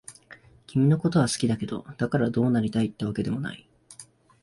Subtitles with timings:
[0.65, 3.69] 君のことは好きだけど、だからどうなりたいってわけでもない。